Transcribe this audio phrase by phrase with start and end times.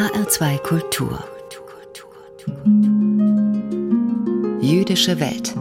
[0.00, 1.22] HR2 Kultur.
[4.62, 5.54] Jüdische Welt.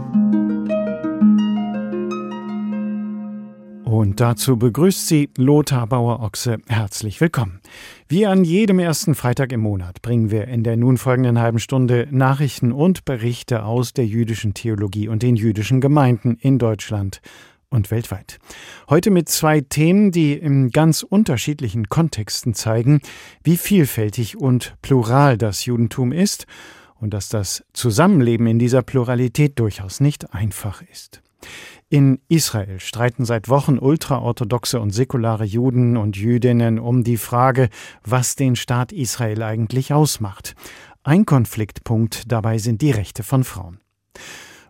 [3.83, 6.60] Und dazu begrüßt sie Lothar Bauer-Ochse.
[6.70, 7.60] Herzlich willkommen.
[8.07, 12.08] Wie an jedem ersten Freitag im Monat bringen wir in der nun folgenden halben Stunde
[12.10, 17.20] Nachrichten und Berichte aus der jüdischen Theologie und den jüdischen Gemeinden in Deutschland
[17.70, 18.40] und weltweit.
[18.90, 23.02] Heute mit zwei Themen, die in ganz unterschiedlichen Kontexten zeigen,
[23.44, 26.45] wie vielfältig und plural das Judentum ist
[26.95, 31.21] und dass das Zusammenleben in dieser Pluralität durchaus nicht einfach ist.
[31.91, 37.70] In Israel streiten seit Wochen ultraorthodoxe und säkulare Juden und Jüdinnen um die Frage,
[38.04, 40.55] was den Staat Israel eigentlich ausmacht.
[41.04, 43.79] Ein Konfliktpunkt dabei sind die Rechte von Frauen.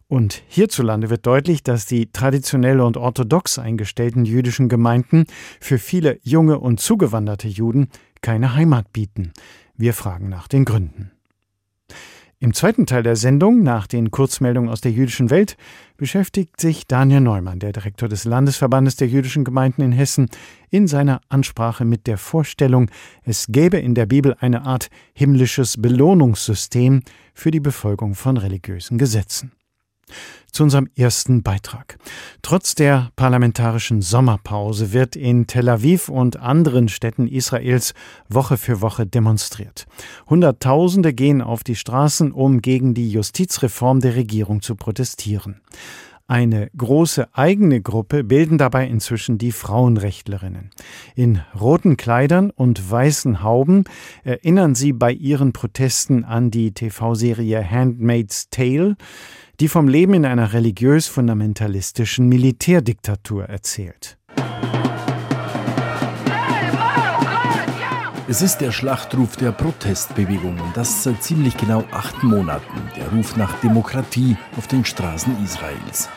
[0.09, 5.25] Und hierzulande wird deutlich, dass die traditionell und orthodox eingestellten jüdischen Gemeinden
[5.61, 7.89] für viele junge und zugewanderte Juden
[8.23, 9.33] keine Heimat bieten.
[9.77, 11.11] Wir fragen nach den Gründen.
[12.39, 15.57] Im zweiten Teil der Sendung, nach den Kurzmeldungen aus der jüdischen Welt,
[15.95, 20.27] beschäftigt sich Daniel Neumann, der Direktor des Landesverbandes der jüdischen Gemeinden in Hessen,
[20.71, 22.89] in seiner Ansprache mit der Vorstellung,
[23.23, 27.03] es gäbe in der Bibel eine Art himmlisches Belohnungssystem
[27.35, 29.51] für die Befolgung von religiösen Gesetzen
[30.51, 31.97] zu unserem ersten Beitrag.
[32.41, 37.93] Trotz der parlamentarischen Sommerpause wird in Tel Aviv und anderen Städten Israels
[38.27, 39.85] Woche für Woche demonstriert.
[40.29, 45.61] Hunderttausende gehen auf die Straßen, um gegen die Justizreform der Regierung zu protestieren.
[46.29, 50.69] Eine große eigene Gruppe bilden dabei inzwischen die Frauenrechtlerinnen.
[51.15, 53.85] In roten Kleidern und weißen Hauben
[54.23, 58.95] erinnern sie bei ihren Protesten an die TV-Serie Handmaid's Tale,
[59.59, 64.19] die vom Leben in einer religiös-fundamentalistischen Militärdiktatur erzählt.
[68.27, 72.79] Es ist der Schlachtruf der Protestbewegung und das seit ziemlich genau acht Monaten.
[72.95, 76.07] Der Ruf nach Demokratie auf den Straßen Israels.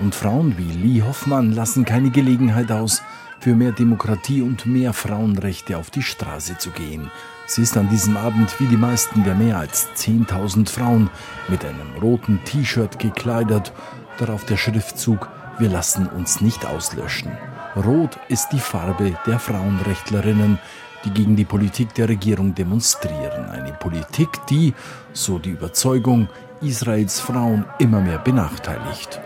[0.00, 3.02] Und Frauen wie Lee Hoffmann lassen keine Gelegenheit aus,
[3.38, 7.10] für mehr Demokratie und mehr Frauenrechte auf die Straße zu gehen.
[7.46, 11.10] Sie ist an diesem Abend wie die meisten der mehr als 10.000 Frauen
[11.48, 13.72] mit einem roten T-Shirt gekleidet,
[14.18, 15.28] darauf der Schriftzug
[15.58, 17.32] Wir lassen uns nicht auslöschen.
[17.76, 20.58] Rot ist die Farbe der Frauenrechtlerinnen,
[21.04, 23.46] die gegen die Politik der Regierung demonstrieren.
[23.50, 24.74] Eine Politik, die,
[25.12, 26.28] so die Überzeugung,
[26.62, 29.20] Israels Frauen immer mehr benachteiligt.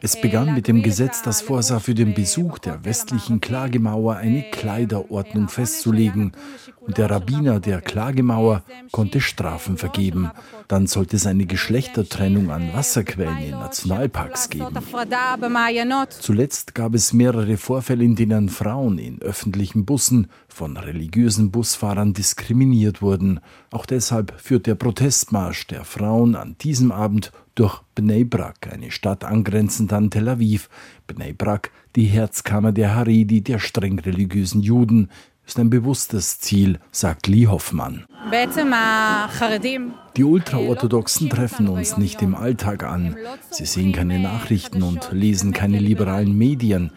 [0.00, 5.48] Es begann mit dem Gesetz, das vorsah, für den Besuch der westlichen Klagemauer eine Kleiderordnung
[5.48, 6.32] festzulegen.
[6.80, 8.62] Und der Rabbiner der Klagemauer
[8.92, 10.30] konnte Strafen vergeben.
[10.68, 14.76] Dann sollte es eine Geschlechtertrennung an Wasserquellen in Nationalparks geben.
[16.20, 23.02] Zuletzt gab es mehrere Vorfälle, in denen Frauen in öffentlichen Bussen von religiösen Busfahrern diskriminiert
[23.02, 23.40] wurden.
[23.70, 29.24] Auch deshalb führt der Protestmarsch der Frauen an diesem Abend durch Bnei Brak, eine Stadt
[29.24, 30.68] angrenzend an Tel Aviv.
[31.06, 35.08] Bnei Brak, die Herzkammer der Haredi, der streng religiösen Juden,
[35.46, 38.06] ist ein bewusstes Ziel, sagt Lee Hoffmann.
[40.16, 43.16] Die Ultraorthodoxen treffen uns nicht im Alltag an.
[43.50, 46.92] Sie sehen keine Nachrichten und lesen keine liberalen Medien.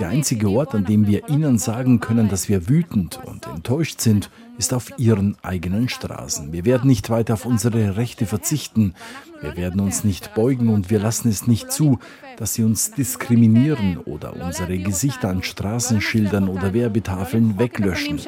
[0.00, 4.30] Der einzige Ort, an dem wir ihnen sagen können, dass wir wütend und enttäuscht sind,
[4.58, 6.52] ist auf ihren eigenen Straßen.
[6.52, 8.94] Wir werden nicht weiter auf unsere Rechte verzichten.
[9.42, 11.98] Wir werden uns nicht beugen und wir lassen es nicht zu,
[12.36, 18.20] dass sie uns diskriminieren oder unsere Gesichter an Straßenschildern oder Werbetafeln weglöschen.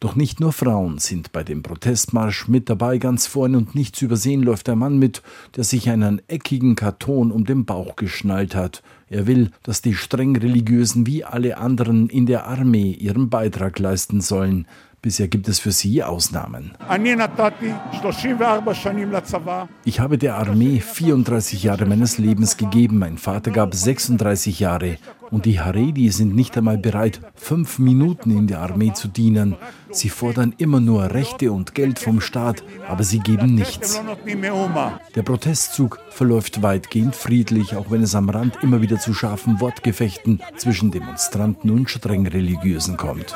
[0.00, 2.98] Doch nicht nur Frauen sind bei dem Protestmarsch mit dabei.
[2.98, 5.22] Ganz vorne und nicht zu übersehen läuft ein Mann mit,
[5.56, 8.82] der sich einen eckigen Karton um den Bauch geschnallt hat.
[9.08, 14.20] Er will, dass die streng religiösen wie alle anderen in der Armee ihren Beitrag leisten
[14.20, 14.66] sollen.
[15.02, 16.74] Bisher gibt es für sie Ausnahmen.
[19.84, 22.98] Ich habe der Armee 34 Jahre meines Lebens gegeben.
[22.98, 24.98] Mein Vater gab 36 Jahre.
[25.32, 29.56] Und die Haredi sind nicht einmal bereit, fünf Minuten in der Armee zu dienen.
[29.90, 33.98] Sie fordern immer nur Rechte und Geld vom Staat, aber sie geben nichts.
[35.14, 40.42] Der Protestzug verläuft weitgehend friedlich, auch wenn es am Rand immer wieder zu scharfen Wortgefechten
[40.58, 43.34] zwischen Demonstranten und streng Religiösen kommt.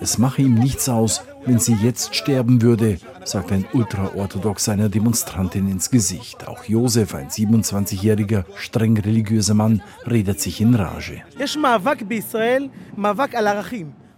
[0.00, 5.68] Es mache ihm nichts aus, wenn sie jetzt sterben würde, sagt ein ultraorthodox einer Demonstrantin
[5.68, 6.46] ins Gesicht.
[6.46, 11.22] Auch Josef, ein 27-jähriger, streng religiöser Mann, redet sich in Rage.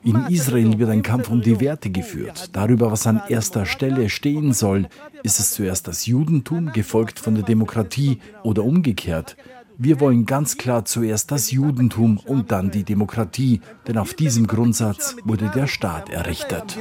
[0.05, 4.53] In Israel wird ein Kampf um die Werte geführt, darüber, was an erster Stelle stehen
[4.53, 4.89] soll.
[5.23, 9.37] Ist es zuerst das Judentum, gefolgt von der Demokratie oder umgekehrt?
[9.81, 15.15] Wir wollen ganz klar zuerst das Judentum und dann die Demokratie, denn auf diesem Grundsatz
[15.23, 16.77] wurde der Staat errichtet.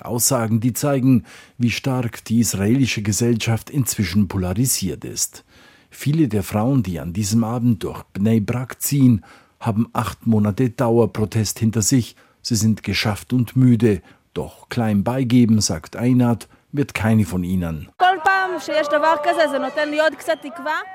[0.00, 1.24] Aussagen, die zeigen,
[1.58, 5.44] wie stark die israelische Gesellschaft inzwischen polarisiert ist.
[5.90, 9.24] Viele der Frauen, die an diesem Abend durch Bnei Brak ziehen,
[9.58, 12.14] haben acht Monate Dauerprotest hinter sich.
[12.42, 14.02] Sie sind geschafft und müde.
[14.34, 17.88] Doch klein beigeben, sagt Einat, wird keine von ihnen.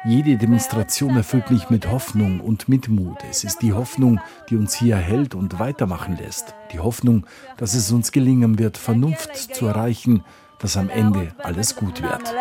[0.06, 3.18] Jede Demonstration erfüllt mich mit Hoffnung und mit Mut.
[3.30, 6.54] Es ist die Hoffnung, die uns hier hält und weitermachen lässt.
[6.72, 7.26] Die Hoffnung,
[7.58, 10.24] dass es uns gelingen wird, Vernunft zu erreichen,
[10.60, 12.34] dass am Ende alles gut wird.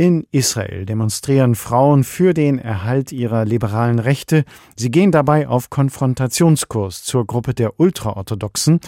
[0.00, 4.46] In Israel demonstrieren Frauen für den Erhalt ihrer liberalen Rechte.
[4.74, 8.80] Sie gehen dabei auf Konfrontationskurs zur Gruppe der Ultraorthodoxen,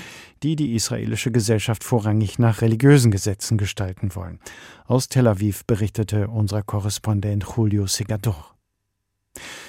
[0.43, 4.39] die die israelische Gesellschaft vorrangig nach religiösen Gesetzen gestalten wollen.
[4.87, 8.52] Aus Tel Aviv berichtete unser Korrespondent Julio Segador.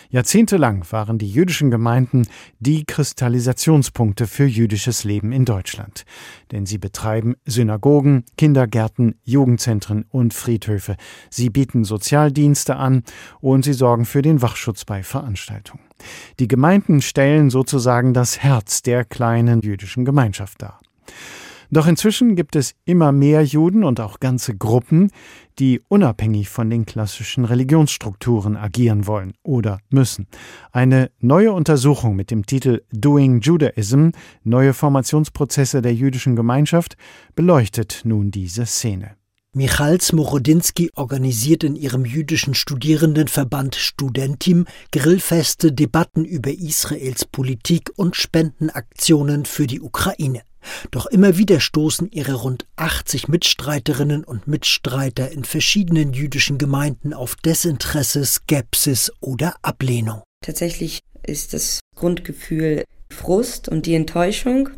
[0.10, 2.28] Jahrzehntelang waren die jüdischen Gemeinden
[2.60, 6.06] die Kristallisationspunkte für jüdisches Leben in Deutschland.
[6.52, 10.98] Denn sie betreiben Synagogen, Kindergärten, Jugendzentren und Friedhöfe.
[11.32, 13.04] Sie bieten Sozialdienste an
[13.42, 15.84] und sie sorgen für den Wachschutz bei Veranstaltungen.
[16.40, 20.80] Die Gemeinden stellen sozusagen das Herz der kleinen jüdischen Gemeinschaft dar.
[21.74, 25.10] Doch inzwischen gibt es immer mehr Juden und auch ganze Gruppen,
[25.60, 30.28] die unabhängig von den klassischen Religionsstrukturen agieren wollen oder müssen.
[30.72, 34.10] Eine neue Untersuchung mit dem Titel Doing Judaism,
[34.44, 36.98] neue Formationsprozesse der jüdischen Gemeinschaft,
[37.36, 39.16] beleuchtet nun diese Szene.
[39.56, 49.46] Michal Smorodinski organisiert in ihrem jüdischen Studierendenverband Studentim Grillfeste, Debatten über Israels Politik und Spendenaktionen
[49.46, 50.42] für die Ukraine.
[50.92, 57.36] Doch immer wieder stoßen ihre rund 80 Mitstreiterinnen und Mitstreiter in verschiedenen jüdischen Gemeinden auf
[57.36, 60.22] Desinteresse, Skepsis oder Ablehnung.
[60.44, 64.70] Tatsächlich ist das Grundgefühl Frust und die Enttäuschung,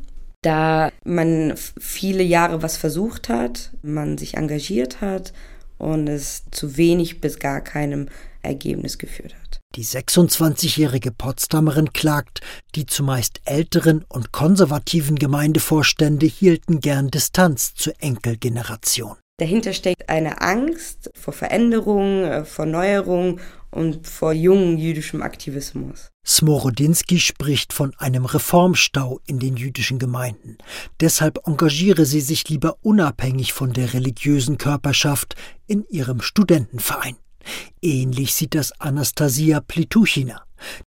[0.42, 5.34] da man viele Jahre was versucht hat, man sich engagiert hat
[5.78, 8.10] und es zu wenig bis gar keinem
[8.42, 9.45] Ergebnis geführt hat.
[9.76, 12.40] Die 26-jährige Potsdamerin klagt,
[12.76, 19.18] die zumeist älteren und konservativen Gemeindevorstände hielten gern Distanz zur Enkelgeneration.
[19.38, 26.10] Dahinter steckt eine Angst vor Veränderung, äh, vor Neuerung und vor jungen jüdischem Aktivismus.
[26.26, 30.58] Smorodinski spricht von einem Reformstau in den jüdischen Gemeinden.
[31.02, 35.36] Deshalb engagiere sie sich lieber unabhängig von der religiösen Körperschaft
[35.68, 37.18] in ihrem Studentenverein.
[37.82, 40.45] Ähnlich sieht das Anastasia Plituchina.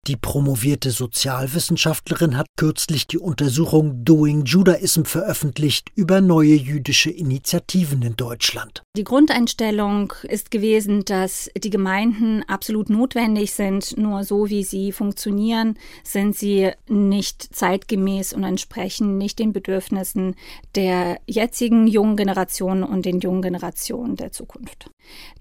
[0.08, 8.16] Die promovierte Sozialwissenschaftlerin hat kürzlich die Untersuchung Doing Judaism veröffentlicht über neue jüdische Initiativen in
[8.16, 8.84] Deutschland.
[8.98, 13.98] Die Grundeinstellung ist gewesen, dass die Gemeinden absolut notwendig sind.
[13.98, 20.36] Nur so wie sie funktionieren, sind sie nicht zeitgemäß und entsprechen nicht den Bedürfnissen
[20.76, 24.90] der jetzigen jungen Generation und den jungen Generationen der Zukunft.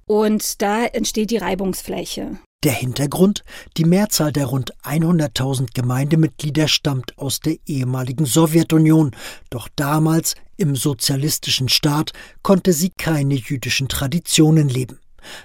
[0.07, 2.39] Und da entsteht die Reibungsfläche.
[2.65, 3.43] Der Hintergrund?
[3.77, 9.11] Die Mehrzahl der rund 100.000 Gemeindemitglieder stammt aus der ehemaligen Sowjetunion,
[9.51, 12.13] doch damals im sozialistischen Staat
[12.43, 15.01] konnte sie keine jüdischen Traditionen leben.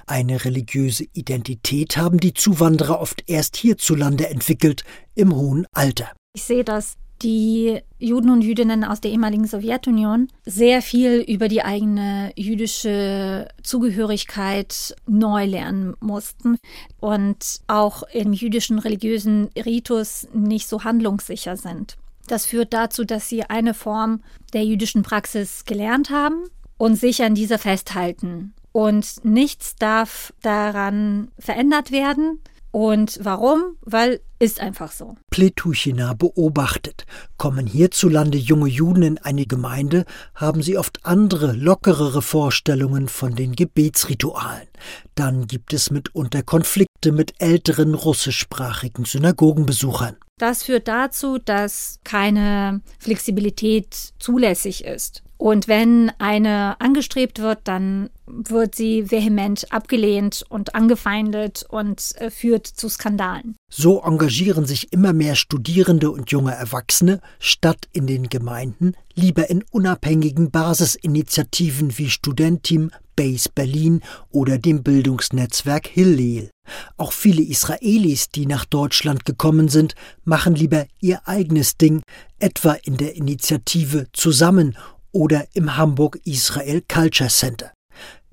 [0.06, 4.83] Eine religiöse Identität haben die Zuwanderer oft erst hierzulande entwickelt,
[5.16, 6.12] im hohen Alter.
[6.36, 11.64] Ich sehe das die Juden und Jüdinnen aus der ehemaligen Sowjetunion sehr viel über die
[11.64, 16.57] eigene jüdische Zugehörigkeit neu lernen mussten
[17.00, 21.97] und auch im jüdischen religiösen Ritus nicht so handlungssicher sind.
[22.28, 24.21] Das führt dazu, dass sie eine Form
[24.54, 26.44] der jüdischen Praxis gelernt haben
[26.78, 28.54] und sich an dieser festhalten.
[28.74, 32.40] Und nichts darf daran verändert werden,
[32.71, 33.78] und warum?
[33.81, 35.16] Weil ist einfach so.
[35.32, 37.06] Pletuchina beobachtet.
[37.38, 43.56] Kommen hierzulande junge Juden in eine Gemeinde, haben sie oft andere, lockerere Vorstellungen von den
[43.56, 44.68] Gebetsritualen.
[45.16, 50.18] Dann gibt es mitunter Konflikte mit älteren russischsprachigen Synagogenbesuchern.
[50.38, 55.24] Das führt dazu, dass keine Flexibilität zulässig ist.
[55.38, 62.68] Und wenn eine angestrebt wird, dann wird sie vehement abgelehnt und angefeindet und äh, führt
[62.68, 63.56] zu Skandalen.
[63.72, 69.64] So engagieren sich immer mehr Studierende und junge Erwachsene statt in den Gemeinden lieber in
[69.72, 76.52] unabhängigen Basisinitiativen wie Studentim, Base Berlin oder dem Bildungsnetzwerk Hillel.
[76.98, 82.04] Auch viele Israelis, die nach Deutschland gekommen sind, machen lieber ihr eigenes Ding,
[82.40, 84.78] etwa in der Initiative Zusammen
[85.11, 87.71] oder im Hamburg Israel Culture Center.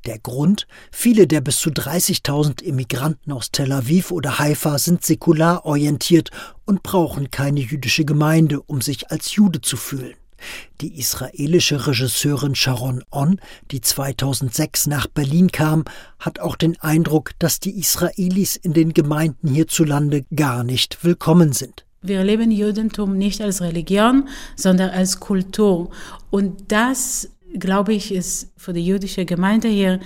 [0.06, 0.66] Der Grund?
[0.92, 6.30] Viele der bis zu 30.000 Immigranten aus Tel Aviv oder Haifa sind säkular orientiert
[6.66, 10.14] und brauchen keine jüdische Gemeinde, um sich als Jude zu fühlen.
[10.82, 13.40] Die israelische Regisseurin Sharon On,
[13.70, 15.84] die 2006 nach Berlin kam,
[16.18, 21.86] hat auch den Eindruck, dass die Israelis in den Gemeinden hierzulande gar nicht willkommen sind.
[22.06, 25.88] Wir leben Judentum nicht als Religion, sondern als Kultur.
[26.28, 30.00] Und das, glaube ich, ist für die jüdische Gemeinde hier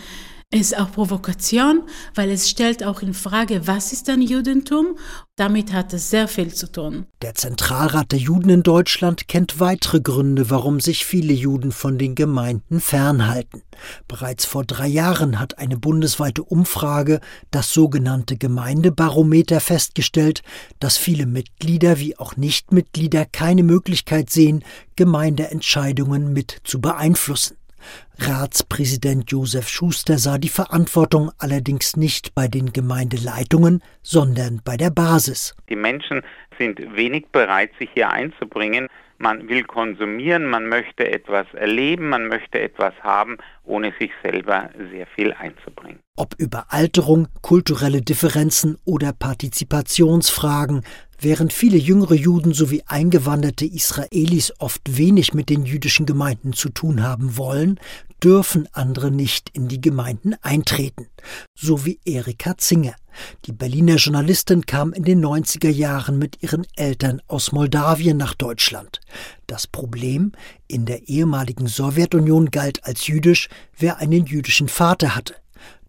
[0.51, 1.83] ist auch Provokation,
[2.15, 4.97] weil es stellt auch in Frage, was ist ein Judentum?
[5.37, 7.05] Damit hat es sehr viel zu tun.
[7.21, 12.15] Der Zentralrat der Juden in Deutschland kennt weitere Gründe, warum sich viele Juden von den
[12.15, 13.61] Gemeinden fernhalten.
[14.09, 20.43] Bereits vor drei Jahren hat eine bundesweite Umfrage, das sogenannte Gemeindebarometer, festgestellt,
[20.81, 24.65] dass viele Mitglieder wie auch Nichtmitglieder keine Möglichkeit sehen,
[24.97, 27.58] Gemeindeentscheidungen mit zu beeinflussen.
[28.19, 35.55] Ratspräsident Josef Schuster sah die Verantwortung allerdings nicht bei den Gemeindeleitungen, sondern bei der Basis.
[35.69, 36.23] Die Menschen
[36.59, 38.89] sind wenig bereit, sich hier einzubringen.
[39.21, 45.07] Man will konsumieren, man möchte etwas erleben, man möchte etwas haben, ohne sich selber sehr
[45.09, 45.99] viel einzubringen.
[46.17, 50.83] Ob Überalterung, kulturelle Differenzen oder Partizipationsfragen,
[51.21, 57.03] Während viele jüngere Juden sowie eingewanderte Israelis oft wenig mit den jüdischen Gemeinden zu tun
[57.03, 57.81] haben wollen,
[58.23, 61.09] dürfen andere nicht in die Gemeinden eintreten.
[61.57, 62.95] So wie Erika Zinger.
[63.47, 69.01] Die Berliner Journalistin kam in den 90er Jahren mit ihren Eltern aus Moldawien nach Deutschland.
[69.49, 70.31] Das Problem,
[70.69, 75.35] in der ehemaligen Sowjetunion galt als jüdisch, wer einen jüdischen Vater hatte.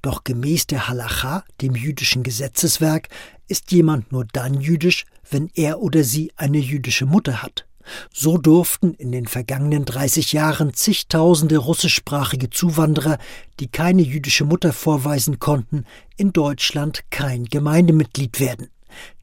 [0.02, 3.10] Doch gemäß der Halacha, dem jüdischen Gesetzeswerk,
[3.50, 7.66] ist jemand nur dann jüdisch, wenn er oder sie eine jüdische Mutter hat.
[8.14, 13.18] So durften in den vergangenen 30 Jahren zigtausende russischsprachige Zuwanderer,
[13.60, 18.70] die keine jüdische Mutter vorweisen konnten, in Deutschland kein Gemeindemitglied werden.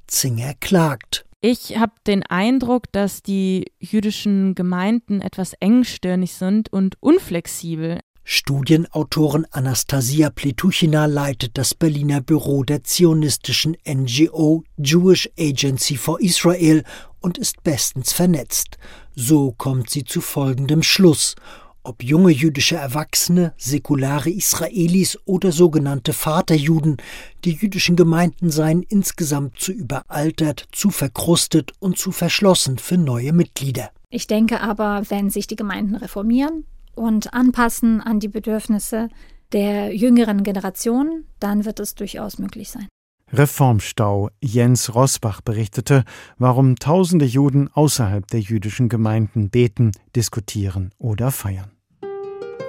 [0.06, 1.24] Zinger klagt.
[1.40, 8.00] Ich habe den Eindruck, dass die jüdischen Gemeinden etwas engstirnig sind und unflexibel.
[8.28, 16.82] Studienautorin Anastasia Pletuchina leitet das Berliner Büro der zionistischen NGO Jewish Agency for Israel
[17.20, 18.78] und ist bestens vernetzt.
[19.14, 21.36] So kommt sie zu folgendem Schluss.
[21.84, 26.96] Ob junge jüdische Erwachsene, säkulare Israelis oder sogenannte Vaterjuden,
[27.44, 33.90] die jüdischen Gemeinden seien insgesamt zu überaltert, zu verkrustet und zu verschlossen für neue Mitglieder.
[34.10, 36.64] Ich denke aber, wenn sich die Gemeinden reformieren,
[36.96, 39.08] und anpassen an die Bedürfnisse
[39.52, 42.88] der jüngeren Generation, dann wird es durchaus möglich sein.
[43.32, 46.04] Reformstau Jens Rosbach berichtete,
[46.38, 51.70] warum tausende Juden außerhalb der jüdischen Gemeinden beten, diskutieren oder feiern.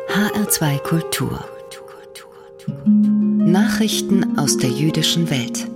[0.10, 1.46] HR2 Kultur.
[2.86, 5.69] Nachrichten aus der jüdischen Welt.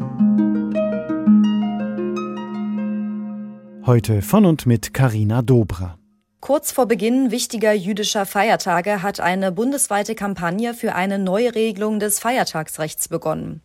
[3.86, 6.01] Heute von und mit Karina Dobra.
[6.42, 13.10] Kurz vor Beginn wichtiger jüdischer Feiertage hat eine bundesweite Kampagne für eine Neuregelung des Feiertagsrechts
[13.10, 13.62] begonnen.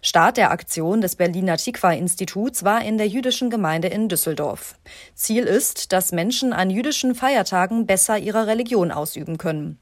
[0.00, 4.76] Start der Aktion des Berliner Tikva-Instituts war in der jüdischen Gemeinde in Düsseldorf.
[5.14, 9.78] Ziel ist, dass Menschen an jüdischen Feiertagen besser ihre Religion ausüben können.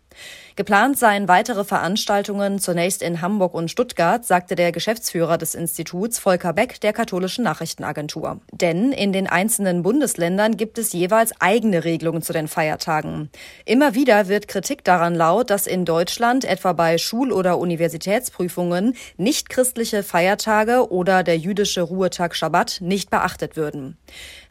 [0.54, 6.52] Geplant seien weitere Veranstaltungen zunächst in Hamburg und Stuttgart, sagte der Geschäftsführer des Instituts Volker
[6.52, 8.40] Beck der katholischen Nachrichtenagentur.
[8.52, 13.30] Denn in den einzelnen Bundesländern gibt es jeweils eigene Regelungen zu den Feiertagen.
[13.64, 19.48] Immer wieder wird Kritik daran laut, dass in Deutschland etwa bei Schul- oder Universitätsprüfungen nicht
[19.48, 23.96] christliche Feiertage oder der jüdische Ruhetag Schabbat nicht beachtet würden.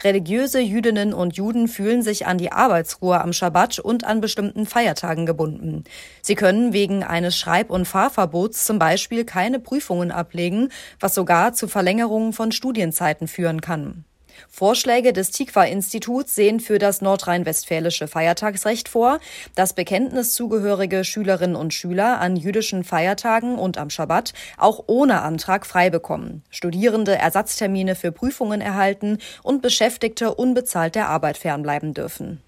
[0.04, 5.28] Religiöse Jüdinnen und Juden fühlen sich an die Arbeitsruhe am Schabbat und an bestimmten Feiertagen
[5.28, 5.84] gebunden.
[6.22, 10.70] Sie können wegen eines Schreib- und Fahrverbots zum Beispiel keine Prüfungen ablegen,
[11.00, 14.06] was sogar zu Verlängerungen von Studienzeiten führen kann.
[14.50, 19.20] Vorschläge des Tikva-Instituts sehen für das nordrhein-westfälische Feiertagsrecht vor,
[19.56, 25.90] dass bekenntniszugehörige Schülerinnen und Schüler an jüdischen Feiertagen und am Schabbat auch ohne Antrag frei
[25.90, 32.42] bekommen, Studierende Ersatztermine für Prüfungen erhalten und Beschäftigte unbezahlt der Arbeit fernbleiben dürfen.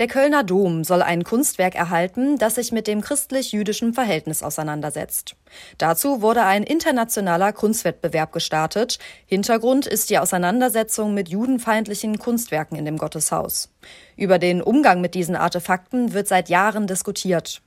[0.00, 5.36] Der Kölner Dom soll ein Kunstwerk erhalten, das sich mit dem christlich-jüdischen Verhältnis auseinandersetzt.
[5.76, 8.98] Dazu wurde ein internationaler Kunstwettbewerb gestartet.
[9.26, 13.74] Hintergrund ist die Auseinandersetzung mit judenfeindlichen Kunstwerken in dem Gotteshaus.
[14.16, 17.60] Über den Umgang mit diesen Artefakten wird seit Jahren diskutiert.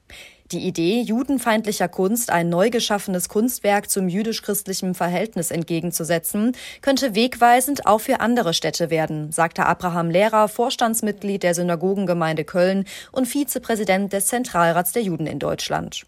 [0.54, 8.02] Die Idee, judenfeindlicher Kunst ein neu geschaffenes Kunstwerk zum jüdisch-christlichen Verhältnis entgegenzusetzen, könnte wegweisend auch
[8.02, 14.92] für andere Städte werden, sagte Abraham Lehrer, Vorstandsmitglied der Synagogengemeinde Köln und Vizepräsident des Zentralrats
[14.92, 16.06] der Juden in Deutschland.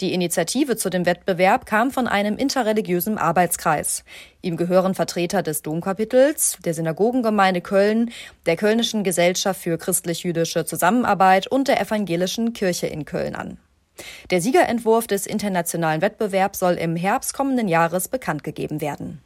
[0.00, 4.04] Die Initiative zu dem Wettbewerb kam von einem interreligiösen Arbeitskreis.
[4.40, 8.10] Ihm gehören Vertreter des Domkapitels, der Synagogengemeinde Köln,
[8.46, 13.58] der Kölnischen Gesellschaft für christlich-jüdische Zusammenarbeit und der Evangelischen Kirche in Köln an.
[14.30, 19.20] Der Siegerentwurf des internationalen Wettbewerbs soll im Herbst kommenden Jahres bekannt gegeben werden.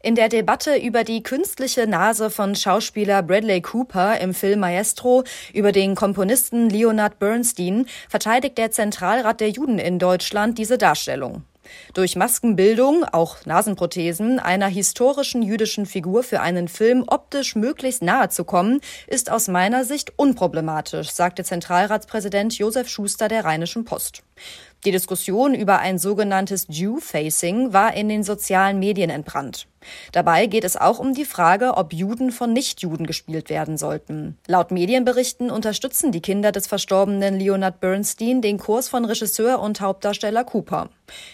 [0.00, 5.72] In der Debatte über die künstliche Nase von Schauspieler Bradley Cooper im Film Maestro über
[5.72, 11.42] den Komponisten Leonard Bernstein verteidigt der Zentralrat der Juden in Deutschland diese Darstellung.
[11.94, 18.44] Durch Maskenbildung, auch Nasenprothesen, einer historischen jüdischen Figur für einen Film optisch möglichst nahe zu
[18.44, 24.22] kommen, ist aus meiner Sicht unproblematisch, sagte Zentralratspräsident Josef Schuster der Rheinischen Post.
[24.84, 29.66] Die Diskussion über ein sogenanntes Jew-Facing war in den sozialen Medien entbrannt.
[30.12, 34.36] Dabei geht es auch um die Frage, ob Juden von Nichtjuden gespielt werden sollten.
[34.46, 40.44] Laut Medienberichten unterstützen die Kinder des verstorbenen Leonard Bernstein den Kurs von Regisseur und Hauptdarsteller
[40.44, 40.90] Cooper.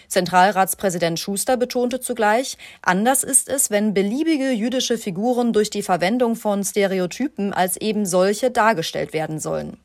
[0.09, 6.65] Zentralratspräsident Schuster betonte zugleich, anders ist es, wenn beliebige jüdische Figuren durch die Verwendung von
[6.65, 9.79] Stereotypen als eben solche dargestellt werden sollen.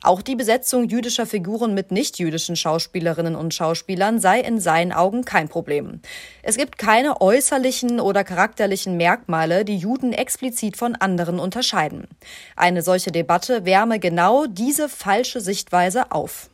[0.00, 5.48] Auch die Besetzung jüdischer Figuren mit nichtjüdischen Schauspielerinnen und Schauspielern sei in seinen Augen kein
[5.48, 6.00] Problem.
[6.42, 12.06] Es gibt keine äußerlichen oder charakterlichen Merkmale, die Juden explizit von anderen unterscheiden.
[12.54, 16.48] Eine solche Debatte wärme genau diese falsche Sichtweise auf.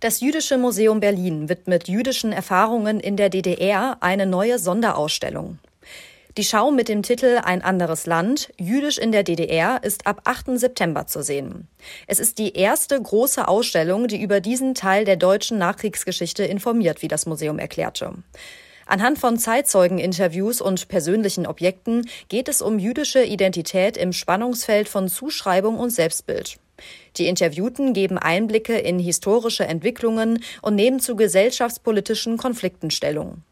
[0.00, 5.58] Das Jüdische Museum Berlin widmet jüdischen Erfahrungen in der DDR eine neue Sonderausstellung.
[6.36, 10.58] Die Schau mit dem Titel Ein anderes Land, Jüdisch in der DDR, ist ab 8.
[10.58, 11.68] September zu sehen.
[12.06, 17.08] Es ist die erste große Ausstellung, die über diesen Teil der deutschen Nachkriegsgeschichte informiert, wie
[17.08, 18.12] das Museum erklärte.
[18.86, 25.78] Anhand von Zeitzeugeninterviews und persönlichen Objekten geht es um jüdische Identität im Spannungsfeld von Zuschreibung
[25.78, 26.58] und Selbstbild.
[27.16, 33.42] Die Interviewten geben Einblicke in historische Entwicklungen und nehmen zu gesellschaftspolitischen Konflikten Stellung.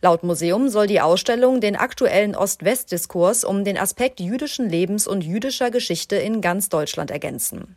[0.00, 5.70] Laut Museum soll die Ausstellung den aktuellen Ost-West-Diskurs um den Aspekt jüdischen Lebens und jüdischer
[5.70, 7.76] Geschichte in ganz Deutschland ergänzen.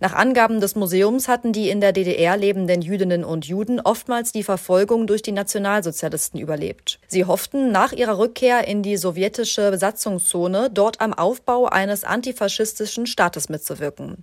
[0.00, 4.44] Nach Angaben des Museums hatten die in der DDR lebenden Jüdinnen und Juden oftmals die
[4.44, 7.00] Verfolgung durch die Nationalsozialisten überlebt.
[7.08, 13.48] Sie hofften, nach ihrer Rückkehr in die sowjetische Besatzungszone dort am Aufbau eines antifaschistischen Staates
[13.48, 14.22] mitzuwirken.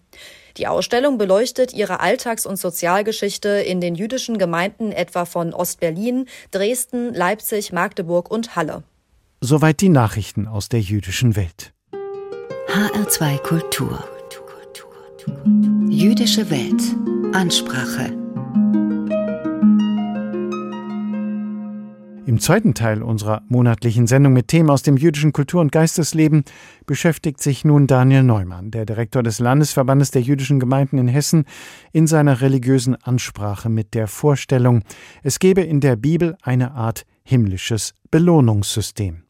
[0.55, 7.13] Die Ausstellung beleuchtet ihre Alltags- und Sozialgeschichte in den jüdischen Gemeinden etwa von Ostberlin, Dresden,
[7.13, 8.83] Leipzig, Magdeburg und Halle.
[9.41, 11.73] Soweit die Nachrichten aus der jüdischen Welt.
[12.69, 14.14] HR2 Kultur.
[15.89, 16.81] Jüdische Welt.
[17.33, 18.11] Ansprache.
[22.27, 26.43] Im zweiten Teil unserer monatlichen Sendung mit Themen aus dem jüdischen Kultur- und Geistesleben
[26.85, 31.45] beschäftigt sich nun Daniel Neumann, der Direktor des Landesverbandes der jüdischen Gemeinden in Hessen,
[31.91, 34.83] in seiner religiösen Ansprache mit der Vorstellung,
[35.23, 39.24] es gebe in der Bibel eine Art himmlisches Belohnungssystem.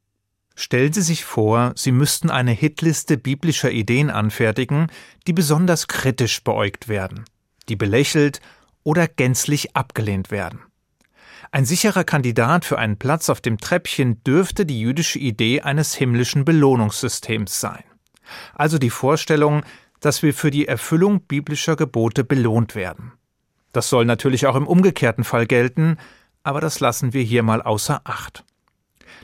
[0.56, 4.88] Stellen Sie sich vor, Sie müssten eine Hitliste biblischer Ideen anfertigen,
[5.28, 7.26] die besonders kritisch beäugt werden,
[7.68, 8.40] die belächelt
[8.84, 10.62] oder gänzlich abgelehnt werden.
[11.52, 16.46] Ein sicherer Kandidat für einen Platz auf dem Treppchen dürfte die jüdische Idee eines himmlischen
[16.46, 17.84] Belohnungssystems sein.
[18.54, 19.64] Also die Vorstellung,
[20.00, 23.14] dass wir für die Erfüllung biblischer Gebote belohnt werden.
[23.72, 25.98] Das soll natürlich auch im umgekehrten Fall gelten,
[26.44, 28.46] aber das lassen wir hier mal außer Acht.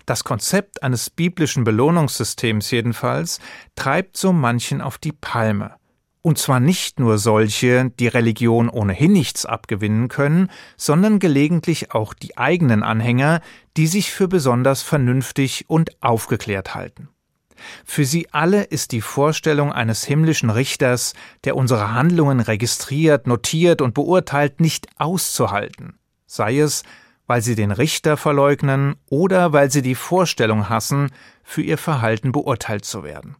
[0.05, 3.39] Das Konzept eines biblischen Belohnungssystems jedenfalls
[3.75, 5.75] treibt so manchen auf die Palme.
[6.23, 12.37] Und zwar nicht nur solche, die Religion ohnehin nichts abgewinnen können, sondern gelegentlich auch die
[12.37, 13.41] eigenen Anhänger,
[13.75, 17.09] die sich für besonders vernünftig und aufgeklärt halten.
[17.85, 23.93] Für sie alle ist die Vorstellung eines himmlischen Richters, der unsere Handlungen registriert, notiert und
[23.93, 26.83] beurteilt, nicht auszuhalten, sei es,
[27.31, 31.11] weil sie den Richter verleugnen oder weil sie die Vorstellung hassen,
[31.45, 33.37] für ihr Verhalten beurteilt zu werden.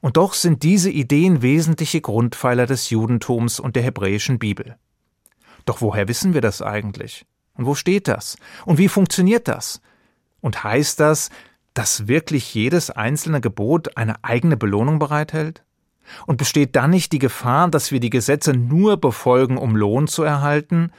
[0.00, 4.74] Und doch sind diese Ideen wesentliche Grundpfeiler des Judentums und der hebräischen Bibel.
[5.64, 7.24] Doch woher wissen wir das eigentlich?
[7.56, 8.36] Und wo steht das?
[8.64, 9.80] Und wie funktioniert das?
[10.40, 11.30] Und heißt das,
[11.72, 15.62] dass wirklich jedes einzelne Gebot eine eigene Belohnung bereithält?
[16.26, 20.24] Und besteht dann nicht die Gefahr, dass wir die Gesetze nur befolgen, um Lohn zu
[20.24, 20.90] erhalten?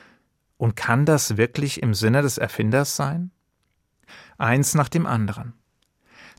[0.58, 3.32] Und kann das wirklich im Sinne des Erfinders sein?
[4.38, 5.54] Eins nach dem anderen.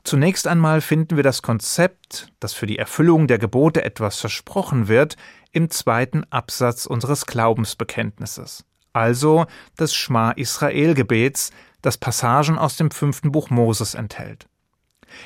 [0.05, 5.17] Zunächst einmal finden wir das Konzept, dass für die Erfüllung der Gebote etwas versprochen wird,
[5.51, 9.47] im zweiten Absatz unseres Glaubensbekenntnisses, also
[9.79, 11.51] des Schma Israel Gebets,
[11.83, 14.47] das Passagen aus dem fünften Buch Moses enthält.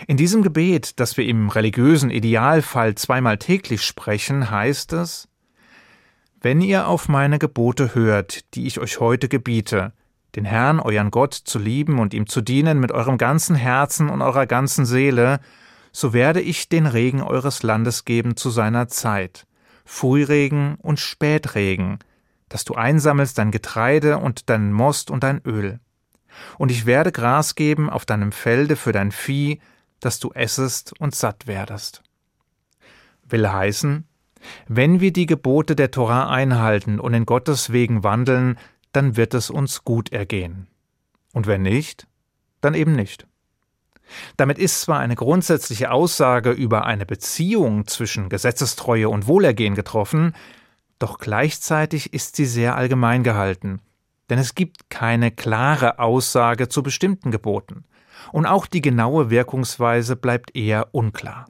[0.06, 5.28] In diesem Gebet, das wir im religiösen Idealfall zweimal täglich sprechen, heißt es
[6.42, 9.92] Wenn ihr auf meine Gebote hört, die ich euch heute gebiete,
[10.36, 14.22] den Herrn, euren Gott, zu lieben und ihm zu dienen mit eurem ganzen Herzen und
[14.22, 15.40] eurer ganzen Seele,
[15.92, 19.46] so werde ich den Regen eures Landes geben zu seiner Zeit,
[19.84, 21.98] Frühregen und Spätregen,
[22.48, 25.78] dass du einsammelst dein Getreide und deinen Most und dein Öl.
[26.56, 29.60] Und ich werde Gras geben auf deinem Felde für dein Vieh,
[30.00, 32.02] dass du essest und satt werdest.
[33.28, 34.06] Will heißen,
[34.68, 38.58] wenn wir die Gebote der Torah einhalten und in Gottes Wegen wandeln,
[38.92, 40.66] dann wird es uns gut ergehen.
[41.32, 42.06] Und wenn nicht,
[42.60, 43.26] dann eben nicht.
[44.36, 50.34] Damit ist zwar eine grundsätzliche Aussage über eine Beziehung zwischen Gesetzestreue und Wohlergehen getroffen,
[50.98, 53.80] doch gleichzeitig ist sie sehr allgemein gehalten,
[54.28, 57.84] denn es gibt keine klare Aussage zu bestimmten Geboten,
[58.32, 61.46] und auch die genaue Wirkungsweise bleibt eher unklar.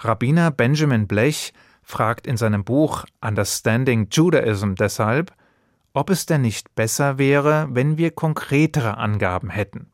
[0.00, 1.52] Rabbiner Benjamin Blech
[1.84, 5.32] fragt in seinem Buch Understanding Judaism deshalb,
[5.92, 9.92] ob es denn nicht besser wäre, wenn wir konkretere Angaben hätten.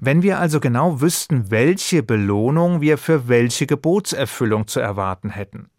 [0.00, 5.70] Wenn wir also genau wüssten, welche Belohnung wir für welche Gebotserfüllung zu erwarten hätten.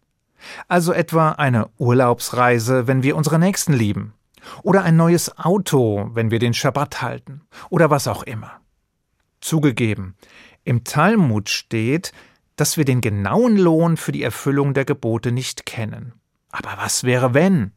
[0.68, 4.14] Also etwa eine Urlaubsreise, wenn wir unsere Nächsten lieben.
[4.62, 7.42] Oder ein neues Auto, wenn wir den Schabbat halten.
[7.70, 8.60] Oder was auch immer.
[9.40, 10.16] Zugegeben,
[10.64, 12.12] im Talmud steht,
[12.56, 16.14] dass wir den genauen Lohn für die Erfüllung der Gebote nicht kennen.
[16.50, 17.72] Aber was wäre wenn?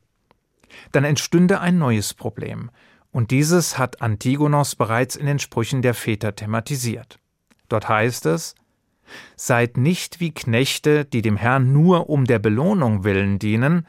[0.92, 2.70] Dann entstünde ein neues Problem,
[3.12, 7.20] und dieses hat Antigonos bereits in den Sprüchen der Väter thematisiert.
[7.70, 8.54] Dort heißt es
[9.36, 13.88] Seid nicht wie Knechte, die dem Herrn nur um der Belohnung willen dienen,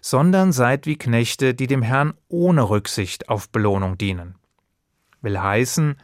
[0.00, 4.36] sondern seid wie Knechte, die dem Herrn ohne Rücksicht auf Belohnung dienen.
[5.22, 5.96] Will heißen,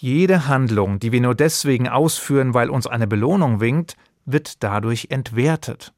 [0.00, 5.92] jede Handlung, die wir nur deswegen ausführen, weil uns eine Belohnung winkt, wird dadurch entwertet.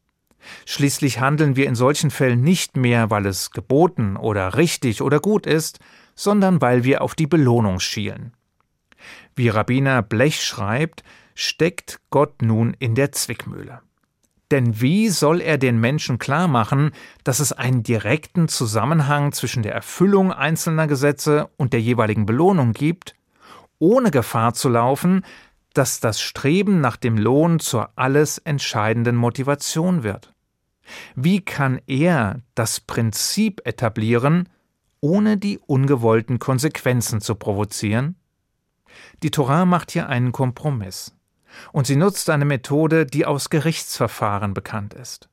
[0.65, 5.47] Schließlich handeln wir in solchen Fällen nicht mehr, weil es geboten oder richtig oder gut
[5.47, 5.81] ist,
[6.15, 8.33] sondern weil wir auf die Belohnung schielen.
[9.37, 11.03] Wie Rabbiner Blech schreibt,
[11.35, 13.81] steckt Gott nun in der Zwickmühle.
[14.51, 16.91] Denn wie soll er den Menschen klar machen,
[17.23, 23.15] dass es einen direkten Zusammenhang zwischen der Erfüllung einzelner Gesetze und der jeweiligen Belohnung gibt,
[23.81, 25.25] ohne Gefahr zu laufen,
[25.75, 30.33] dass das Streben nach dem Lohn zur alles entscheidenden Motivation wird?
[31.15, 34.49] Wie kann er das Prinzip etablieren,
[35.01, 38.17] ohne die ungewollten Konsequenzen zu provozieren?
[39.23, 41.15] Die Torah macht hier einen Kompromiss.
[41.73, 45.29] Und sie nutzt eine Methode, die aus Gerichtsverfahren bekannt ist.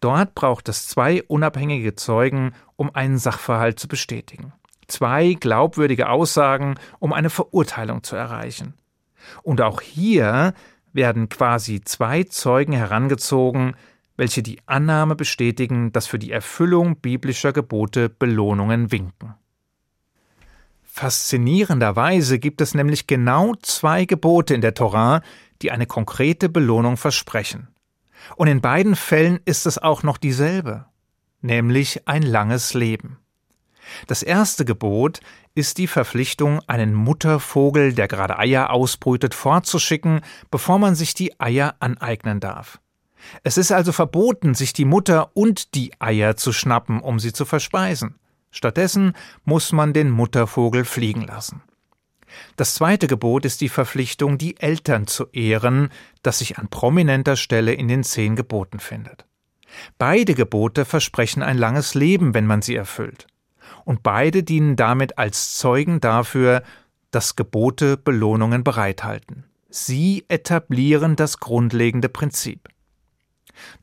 [0.00, 4.52] Dort braucht es zwei unabhängige Zeugen, um einen Sachverhalt zu bestätigen.
[4.88, 8.74] Zwei glaubwürdige Aussagen, um eine Verurteilung zu erreichen.
[9.42, 10.54] Und auch hier
[10.92, 13.74] werden quasi zwei Zeugen herangezogen,
[14.16, 19.34] welche die Annahme bestätigen, dass für die Erfüllung biblischer Gebote Belohnungen winken.
[20.84, 25.22] Faszinierenderweise gibt es nämlich genau zwei Gebote in der Torah,
[25.60, 27.68] die eine konkrete Belohnung versprechen.
[28.36, 30.86] Und in beiden Fällen ist es auch noch dieselbe,
[31.40, 33.18] nämlich ein langes Leben.
[34.06, 35.20] Das erste Gebot
[35.54, 40.20] ist die Verpflichtung, einen Muttervogel, der gerade Eier ausbrütet, fortzuschicken,
[40.50, 42.80] bevor man sich die Eier aneignen darf.
[43.42, 47.44] Es ist also verboten, sich die Mutter und die Eier zu schnappen, um sie zu
[47.44, 48.16] verspeisen.
[48.50, 51.62] Stattdessen muss man den Muttervogel fliegen lassen.
[52.56, 55.90] Das zweite Gebot ist die Verpflichtung, die Eltern zu ehren,
[56.22, 59.24] das sich an prominenter Stelle in den zehn Geboten findet.
[59.98, 63.26] Beide Gebote versprechen ein langes Leben, wenn man sie erfüllt.
[63.84, 66.62] Und beide dienen damit als Zeugen dafür,
[67.10, 69.44] dass Gebote Belohnungen bereithalten.
[69.68, 72.68] Sie etablieren das grundlegende Prinzip.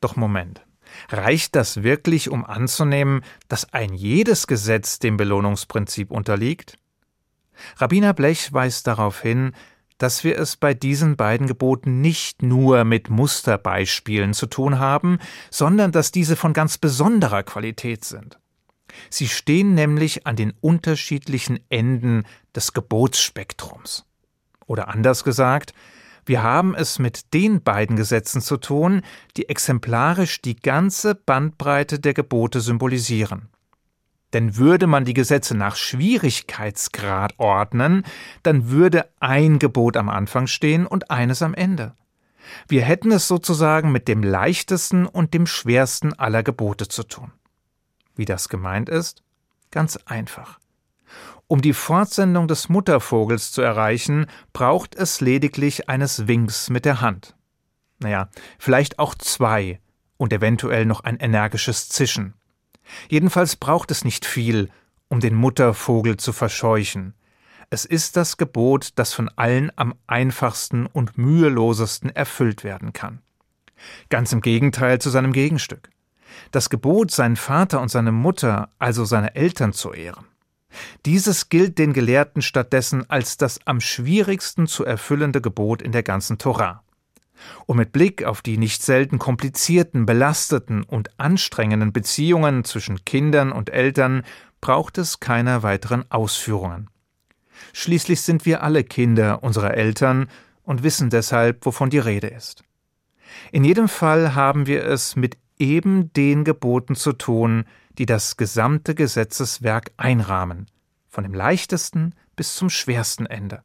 [0.00, 0.62] Doch Moment.
[1.08, 6.76] Reicht das wirklich, um anzunehmen, dass ein jedes Gesetz dem Belohnungsprinzip unterliegt?
[7.76, 9.52] Rabbiner Blech weist darauf hin,
[9.98, 15.18] dass wir es bei diesen beiden Geboten nicht nur mit Musterbeispielen zu tun haben,
[15.50, 18.38] sondern dass diese von ganz besonderer Qualität sind.
[19.10, 22.24] Sie stehen nämlich an den unterschiedlichen Enden
[22.54, 24.04] des Gebotsspektrums.
[24.66, 25.72] Oder anders gesagt,
[26.24, 29.02] wir haben es mit den beiden Gesetzen zu tun,
[29.36, 33.48] die exemplarisch die ganze Bandbreite der Gebote symbolisieren.
[34.32, 38.04] Denn würde man die Gesetze nach Schwierigkeitsgrad ordnen,
[38.42, 41.94] dann würde ein Gebot am Anfang stehen und eines am Ende.
[42.68, 47.32] Wir hätten es sozusagen mit dem leichtesten und dem schwersten aller Gebote zu tun.
[48.14, 49.22] Wie das gemeint ist?
[49.70, 50.58] Ganz einfach.
[51.46, 57.36] Um die Fortsendung des Muttervogels zu erreichen, braucht es lediglich eines Winks mit der Hand.
[57.98, 59.80] Naja, vielleicht auch zwei
[60.16, 62.34] und eventuell noch ein energisches Zischen.
[63.08, 64.70] Jedenfalls braucht es nicht viel,
[65.08, 67.14] um den Muttervogel zu verscheuchen.
[67.70, 73.20] Es ist das Gebot, das von allen am einfachsten und mühelosesten erfüllt werden kann.
[74.08, 75.90] Ganz im Gegenteil zu seinem Gegenstück.
[76.50, 80.26] Das Gebot, seinen Vater und seine Mutter, also seine Eltern zu ehren.
[81.04, 86.38] Dieses gilt den Gelehrten stattdessen als das am schwierigsten zu erfüllende Gebot in der ganzen
[86.38, 86.82] Torah.
[87.66, 93.70] Und mit Blick auf die nicht selten komplizierten, belasteten und anstrengenden Beziehungen zwischen Kindern und
[93.70, 94.22] Eltern
[94.60, 96.88] braucht es keiner weiteren Ausführungen.
[97.72, 100.28] Schließlich sind wir alle Kinder unserer Eltern
[100.62, 102.62] und wissen deshalb, wovon die Rede ist.
[103.50, 107.64] In jedem Fall haben wir es mit eben den Geboten zu tun,
[107.98, 110.66] die das gesamte Gesetzeswerk einrahmen,
[111.08, 113.62] von dem leichtesten bis zum schwersten Ende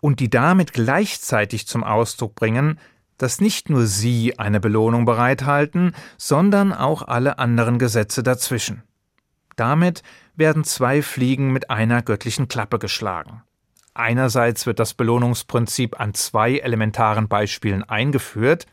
[0.00, 2.78] und die damit gleichzeitig zum Ausdruck bringen,
[3.18, 8.82] dass nicht nur sie eine Belohnung bereithalten, sondern auch alle anderen Gesetze dazwischen.
[9.56, 10.02] Damit
[10.34, 13.42] werden zwei Fliegen mit einer göttlichen Klappe geschlagen.
[13.94, 18.66] Einerseits wird das Belohnungsprinzip an zwei elementaren Beispielen eingeführt,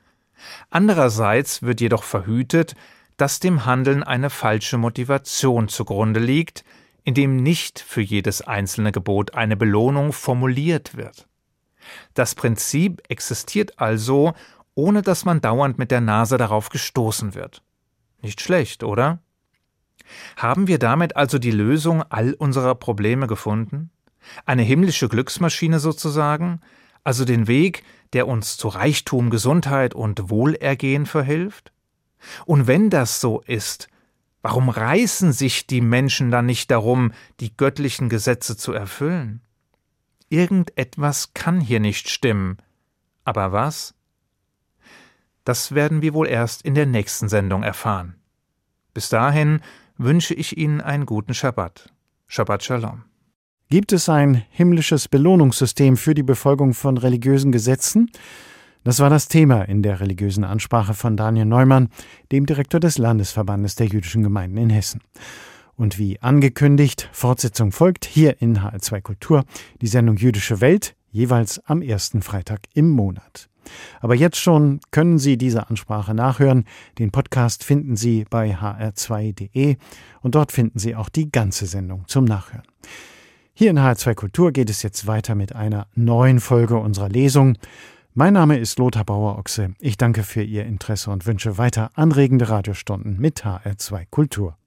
[0.69, 2.75] andererseits wird jedoch verhütet,
[3.17, 6.63] dass dem Handeln eine falsche Motivation zugrunde liegt,
[7.03, 11.27] in dem nicht für jedes einzelne Gebot eine Belohnung formuliert wird.
[12.13, 14.33] Das Prinzip existiert also,
[14.75, 17.63] ohne dass man dauernd mit der Nase darauf gestoßen wird.
[18.21, 19.19] Nicht schlecht, oder?
[20.35, 23.91] Haben wir damit also die Lösung all unserer Probleme gefunden?
[24.45, 26.61] Eine himmlische Glücksmaschine sozusagen,
[27.03, 31.71] also den Weg, der uns zu Reichtum, Gesundheit und Wohlergehen verhilft?
[32.45, 33.89] Und wenn das so ist,
[34.41, 39.41] Warum reißen sich die Menschen dann nicht darum, die göttlichen Gesetze zu erfüllen?
[40.29, 42.57] Irgendetwas kann hier nicht stimmen.
[43.23, 43.93] Aber was?
[45.43, 48.15] Das werden wir wohl erst in der nächsten Sendung erfahren.
[48.93, 49.61] Bis dahin
[49.97, 51.93] wünsche ich Ihnen einen guten Schabbat.
[52.27, 53.10] Shabbat Shalom.
[53.71, 58.11] Gibt es ein himmlisches Belohnungssystem für die Befolgung von religiösen Gesetzen?
[58.83, 61.87] Das war das Thema in der religiösen Ansprache von Daniel Neumann,
[62.33, 64.99] dem Direktor des Landesverbandes der jüdischen Gemeinden in Hessen.
[65.77, 69.45] Und wie angekündigt, Fortsetzung folgt hier in HR2 Kultur,
[69.81, 73.47] die Sendung Jüdische Welt, jeweils am ersten Freitag im Monat.
[74.01, 76.65] Aber jetzt schon können Sie diese Ansprache nachhören.
[76.99, 79.77] Den Podcast finden Sie bei hr2.de
[80.19, 82.65] und dort finden Sie auch die ganze Sendung zum Nachhören.
[83.61, 87.59] Hier in HR2 Kultur geht es jetzt weiter mit einer neuen Folge unserer Lesung.
[88.15, 89.75] Mein Name ist Lothar Bauer-Ochse.
[89.77, 94.57] Ich danke für Ihr Interesse und wünsche weiter anregende Radiostunden mit HR2 Kultur.